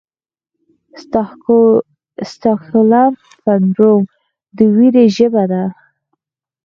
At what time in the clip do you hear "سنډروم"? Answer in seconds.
3.41-4.03